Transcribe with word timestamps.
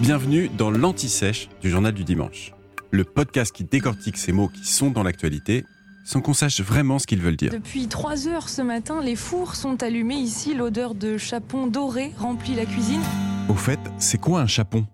Bienvenue 0.00 0.50
dans 0.50 0.70
l'Anti-Sèche 0.70 1.48
du 1.62 1.70
Journal 1.70 1.94
du 1.94 2.04
Dimanche, 2.04 2.52
le 2.90 3.02
podcast 3.02 3.50
qui 3.50 3.64
décortique 3.64 4.18
ces 4.18 4.30
mots 4.30 4.48
qui 4.48 4.66
sont 4.66 4.90
dans 4.90 5.02
l'actualité 5.02 5.64
sans 6.04 6.20
qu'on 6.20 6.34
sache 6.34 6.60
vraiment 6.60 6.98
ce 6.98 7.06
qu'ils 7.06 7.22
veulent 7.22 7.36
dire. 7.36 7.50
Depuis 7.50 7.88
3 7.88 8.28
heures 8.28 8.50
ce 8.50 8.60
matin, 8.60 9.00
les 9.00 9.16
fours 9.16 9.54
sont 9.54 9.82
allumés 9.82 10.16
ici. 10.16 10.54
L'odeur 10.54 10.94
de 10.94 11.16
chapon 11.16 11.66
doré 11.66 12.12
remplit 12.18 12.54
la 12.54 12.66
cuisine. 12.66 13.00
Au 13.48 13.54
fait, 13.54 13.80
c'est 13.98 14.20
quoi 14.20 14.42
un 14.42 14.46
chapon? 14.46 14.86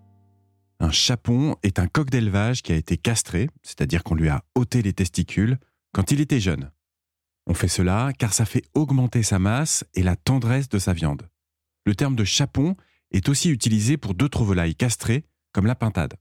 Un 0.79 0.91
chapon 0.91 1.57
est 1.63 1.79
un 1.79 1.87
coq 1.87 2.09
d'élevage 2.09 2.61
qui 2.61 2.71
a 2.71 2.77
été 2.77 2.95
castré, 2.95 3.49
c'est-à-dire 3.61 4.03
qu'on 4.03 4.15
lui 4.15 4.29
a 4.29 4.41
ôté 4.55 4.81
les 4.81 4.93
testicules, 4.93 5.59
quand 5.91 6.11
il 6.11 6.21
était 6.21 6.39
jeune. 6.39 6.71
On 7.45 7.53
fait 7.53 7.67
cela 7.67 8.11
car 8.17 8.33
ça 8.33 8.45
fait 8.45 8.63
augmenter 8.73 9.21
sa 9.21 9.37
masse 9.37 9.83
et 9.95 10.01
la 10.01 10.15
tendresse 10.15 10.69
de 10.69 10.79
sa 10.79 10.93
viande. 10.93 11.27
Le 11.85 11.93
terme 11.93 12.15
de 12.15 12.23
chapon 12.23 12.77
est 13.13 13.29
aussi 13.29 13.49
utilisé 13.49 13.97
pour 13.97 14.13
d'autres 14.13 14.43
volailles 14.43 14.75
castrées, 14.75 15.25
comme 15.53 15.65
la 15.65 15.75
pintade. 15.75 16.15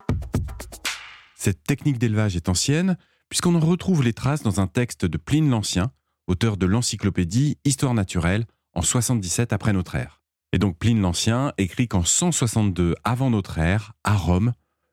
Cette 1.34 1.64
technique 1.64 1.98
d'élevage 1.98 2.36
est 2.36 2.48
ancienne, 2.48 2.96
puisqu'on 3.28 3.54
en 3.54 3.60
retrouve 3.60 4.04
les 4.04 4.12
traces 4.12 4.42
dans 4.42 4.60
un 4.60 4.66
texte 4.66 5.06
de 5.06 5.18
Pline 5.18 5.50
l'Ancien, 5.50 5.90
auteur 6.26 6.56
de 6.56 6.66
l'encyclopédie 6.66 7.58
Histoire 7.64 7.94
naturelle, 7.94 8.46
en 8.74 8.82
77 8.82 9.52
après 9.52 9.72
notre 9.72 9.94
ère. 9.96 10.20
Et 10.52 10.58
donc 10.58 10.78
Pline 10.78 11.00
l'Ancien 11.00 11.52
écrit 11.58 11.88
qu'en 11.88 12.04
162 12.04 12.94
avant 13.04 13.30
notre 13.30 13.58
ère, 13.58 13.94
à 14.04 14.14
Rome, 14.14 14.52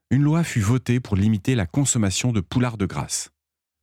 une 0.09 0.23
loi 0.23 0.43
fut 0.43 0.61
votée 0.61 0.99
pour 0.99 1.17
limiter 1.17 1.53
la 1.53 1.67
consommation 1.67 2.31
de 2.31 2.41
poulards 2.41 2.77
de 2.77 2.85
grasse. 2.85 3.29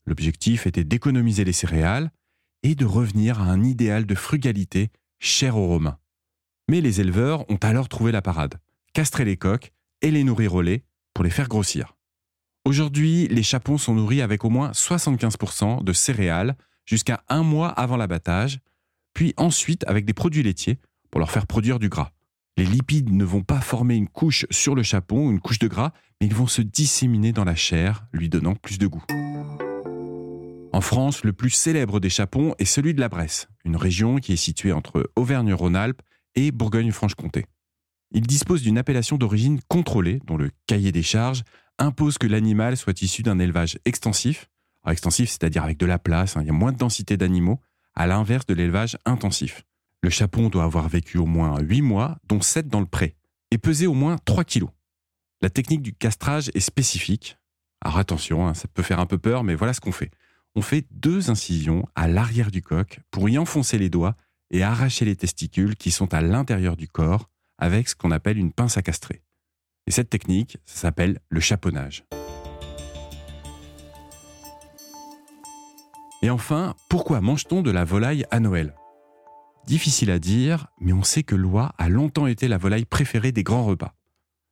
L'objectif 0.07 0.67
était 0.67 0.85
d'économiser 0.85 1.45
les 1.45 1.53
céréales 1.53 2.11
et 2.63 2.75
de 2.75 2.85
revenir 2.85 3.41
à 3.41 3.45
un 3.45 3.63
idéal 3.63 4.07
de 4.07 4.15
frugalité 4.15 4.91
cher 5.21 5.57
aux 5.57 5.67
Romains. 5.67 5.99
Mais 6.69 6.81
les 6.81 7.01
éleveurs 7.01 7.49
ont 7.49 7.59
alors 7.63 7.89
trouvé 7.89 8.11
la 8.11 8.23
parade, 8.23 8.57
castrer 8.93 9.25
les 9.25 9.37
coques 9.37 9.73
et 10.03 10.11
les 10.11 10.25
nourrir 10.25 10.55
au 10.55 10.63
lait 10.63 10.85
pour 11.15 11.23
les 11.23 11.31
faire 11.31 11.49
grossir. 11.49 11.97
Aujourd'hui, 12.65 13.29
les 13.29 13.45
chapons 13.45 13.79
sont 13.79 13.95
nourris 13.95 14.21
avec 14.21 14.45
au 14.45 14.51
moins 14.51 14.73
75% 14.73 15.85
de 15.85 15.93
céréales 15.93 16.57
jusqu'à 16.85 17.23
un 17.29 17.45
mois 17.45 17.69
avant 17.69 17.97
l'abattage, 17.97 18.59
puis 19.15 19.33
ensuite 19.37 19.85
avec 19.87 20.05
des 20.05 20.13
produits 20.13 20.43
laitiers 20.43 20.81
pour 21.11 21.21
leur 21.21 21.31
faire 21.31 21.47
produire 21.47 21.79
du 21.79 21.89
gras. 21.89 22.11
Les 22.57 22.65
lipides 22.65 23.13
ne 23.13 23.25
vont 23.25 23.43
pas 23.43 23.61
former 23.61 23.95
une 23.95 24.09
couche 24.09 24.47
sur 24.51 24.75
le 24.75 24.83
chapon, 24.83 25.31
une 25.31 25.41
couche 25.41 25.61
de 25.61 25.69
gras, 25.69 25.93
mais 26.21 26.27
ils 26.27 26.35
vont 26.35 26.47
se 26.49 26.63
disséminer 26.63 27.33
dans 27.33 27.45
la 27.45 27.55
chair, 27.55 28.07
lui 28.13 28.29
donnant 28.29 28.57
plus 28.57 28.79
de 28.79 28.89
goût. 28.89 29.05
En 30.73 30.81
France, 30.81 31.23
le 31.23 31.33
plus 31.33 31.51
célèbre 31.51 32.01
des 32.01 32.11
chapons 32.11 32.55
est 32.59 32.65
celui 32.65 32.93
de 32.93 33.01
la 33.01 33.09
Bresse, 33.09 33.49
une 33.65 33.77
région 33.77 34.17
qui 34.17 34.33
est 34.33 34.37
située 34.37 34.73
entre 34.73 35.11
Auvergne-Rhône-Alpes 35.17 36.03
et 36.37 36.53
Bourgogne-Franche-Comté. 36.53 37.47
Il 38.13 38.27
dispose 38.27 38.63
d'une 38.63 38.79
appellation 38.79 39.17
d'origine 39.17 39.61
contrôlée, 39.69 40.21
dont 40.27 40.37
le 40.37 40.51
cahier 40.67 40.93
des 40.93 41.03
charges 41.03 41.43
impose 41.79 42.19
que 42.19 42.27
l'animal 42.27 42.77
soit 42.77 43.03
issu 43.03 43.23
d'un 43.23 43.39
élevage 43.39 43.79
extensif. 43.85 44.49
extensif, 44.87 45.29
c'est-à-dire 45.29 45.65
avec 45.65 45.79
de 45.79 45.87
la 45.87 45.99
place, 45.99 46.37
hein, 46.37 46.43
il 46.43 46.47
y 46.47 46.51
a 46.51 46.55
moins 46.55 46.73
de 46.73 46.79
densité 46.79 47.17
d'animaux, 47.17 47.61
à 47.95 48.07
l'inverse 48.07 48.47
de 48.47 48.55
l'élevage 48.55 48.97
intensif. 49.05 49.65
Le 50.03 50.11
chapon 50.11 50.49
doit 50.49 50.65
avoir 50.65 50.89
vécu 50.89 51.19
au 51.19 51.27
moins 51.27 51.59
8 51.59 51.83
mois, 51.83 52.19
dont 52.29 52.41
7 52.41 52.69
dans 52.69 52.81
le 52.81 52.87
pré, 52.87 53.17
et 53.51 53.59
peser 53.59 53.87
au 53.87 53.95
moins 53.95 54.17
3 54.25 54.45
kilos. 54.45 54.71
La 55.43 55.51
technique 55.51 55.83
du 55.83 55.93
castrage 55.93 56.51
est 56.55 56.61
spécifique. 56.61 57.39
Alors 57.81 57.99
attention, 57.99 58.47
hein, 58.47 58.55
ça 58.55 58.69
peut 58.69 58.83
faire 58.83 59.01
un 59.01 59.07
peu 59.07 59.19
peur, 59.19 59.43
mais 59.43 59.55
voilà 59.55 59.73
ce 59.73 59.81
qu'on 59.81 59.93
fait. 59.93 60.11
On 60.55 60.63
fait 60.63 60.87
deux 60.91 61.31
incisions 61.31 61.87
à 61.95 62.09
l'arrière 62.09 62.51
du 62.51 62.63
coq 62.63 63.01
pour 63.11 63.29
y 63.29 63.37
enfoncer 63.37 63.79
les 63.79 63.91
doigts 63.91 64.17
et 64.51 64.63
arracher 64.63 65.05
les 65.05 65.17
testicules 65.17 65.77
qui 65.77 65.91
sont 65.91 66.15
à 66.15 66.21
l'intérieur 66.21 66.77
du 66.77 66.89
corps 66.89 67.29
avec 67.59 67.89
ce 67.89 67.95
qu'on 67.95 68.11
appelle 68.11 68.39
une 68.39 68.53
pince 68.53 68.77
à 68.77 68.83
castrer. 68.83 69.23
Et 69.87 69.91
cette 69.91 70.11
technique, 70.11 70.59
ça 70.65 70.81
s'appelle 70.83 71.21
le 71.29 71.41
chaponnage. 71.41 72.05
Et 76.23 76.31
enfin, 76.31 76.75
pourquoi 76.89 77.21
mange-t-on 77.21 77.63
de 77.63 77.71
la 77.71 77.85
volaille 77.85 78.25
à 78.31 78.41
Noël? 78.41 78.75
Difficile 79.67 80.11
à 80.11 80.19
dire, 80.19 80.69
mais 80.81 80.93
on 80.93 81.03
sait 81.03 81.23
que 81.23 81.35
l'oie 81.35 81.75
a 81.79 81.89
longtemps 81.89 82.27
été 82.27 82.49
la 82.49 82.59
volaille 82.59 82.85
préférée 82.85 83.33
des 83.33 83.43
grands 83.43 83.65
repas, 83.65 83.95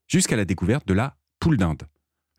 jusqu'à 0.07 0.37
la 0.37 0.45
découverte 0.45 0.87
de 0.87 0.95
la 0.95 1.17
poule 1.41 1.57
d'Inde, 1.57 1.85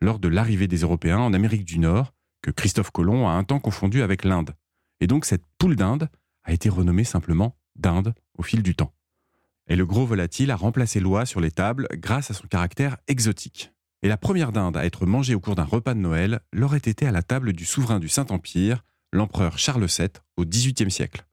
lors 0.02 0.20
de 0.20 0.28
l'arrivée 0.28 0.68
des 0.68 0.82
Européens 0.82 1.20
en 1.20 1.34
Amérique 1.34 1.66
du 1.66 1.80
Nord, 1.80 2.14
que 2.42 2.52
Christophe 2.52 2.92
Colomb 2.92 3.28
a 3.28 3.32
un 3.32 3.44
temps 3.44 3.60
confondu 3.60 4.02
avec 4.02 4.24
l'Inde. 4.24 4.56
Et 5.00 5.08
donc 5.08 5.26
cette 5.26 5.44
poule 5.58 5.76
d'Inde 5.76 6.10
a 6.46 6.54
été 6.54 6.70
renommée 6.70 7.04
simplement 7.04 7.58
d'Inde 7.76 8.14
au 8.38 8.44
fil 8.44 8.64
du 8.64 8.76
temps. 8.76 8.94
Et 9.68 9.76
le 9.76 9.86
gros 9.86 10.06
volatile 10.06 10.52
a 10.52 10.56
remplacé 10.56 11.00
l'oie 11.00 11.26
sur 11.26 11.42
les 11.42 11.52
tables 11.52 11.88
grâce 11.94 12.32
à 12.32 12.34
son 12.34 12.48
caractère 12.48 12.98
exotique. 13.08 13.72
Et 14.04 14.08
la 14.08 14.18
première 14.18 14.52
dinde 14.52 14.78
à 14.78 14.86
être 14.86 15.06
mangée 15.06 15.34
au 15.34 15.40
cours 15.40 15.56
d'un 15.56 15.64
repas 15.64 15.96
de 15.96 16.00
Noël 16.00 16.42
l'aurait 16.54 16.78
été 16.78 17.08
à 17.08 17.12
la 17.12 17.24
table 17.24 17.54
du 17.54 17.66
souverain 17.66 18.00
du 18.00 18.08
Saint-Empire, 18.08 18.84
l'empereur 19.12 19.58
Charles 19.58 19.88
VII, 19.88 20.10
au 20.38 20.46
XVIIIe 20.46 20.92
siècle. 20.92 21.26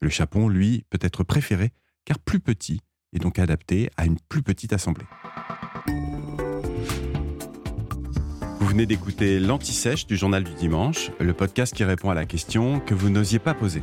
Le 0.00 0.08
chapon, 0.08 0.48
lui, 0.48 0.84
peut 0.90 0.98
être 1.02 1.22
préféré 1.22 1.72
car 2.04 2.18
plus 2.18 2.40
petit 2.40 2.80
et 3.12 3.18
donc 3.18 3.38
adapté 3.38 3.90
à 3.96 4.06
une 4.06 4.18
plus 4.28 4.42
petite 4.42 4.72
assemblée. 4.72 5.06
Vous 8.58 8.66
venez 8.66 8.86
d'écouter 8.86 9.38
l'Anti-Sèche 9.38 10.06
du 10.06 10.16
Journal 10.16 10.42
du 10.42 10.54
Dimanche, 10.54 11.10
le 11.20 11.32
podcast 11.32 11.74
qui 11.74 11.84
répond 11.84 12.10
à 12.10 12.14
la 12.14 12.26
question 12.26 12.80
que 12.80 12.94
vous 12.94 13.10
n'osiez 13.10 13.38
pas 13.38 13.54
poser. 13.54 13.82